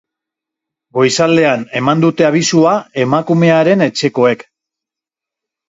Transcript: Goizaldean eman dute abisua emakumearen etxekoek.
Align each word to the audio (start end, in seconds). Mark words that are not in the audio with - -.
Goizaldean 0.97 1.65
eman 1.81 2.01
dute 2.07 2.27
abisua 2.31 2.73
emakumearen 3.05 3.87
etxekoek. 3.91 4.45